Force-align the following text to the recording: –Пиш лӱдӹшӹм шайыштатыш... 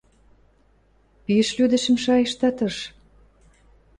–Пиш 1.25 1.47
лӱдӹшӹм 1.57 1.95
шайыштатыш... 2.03 2.75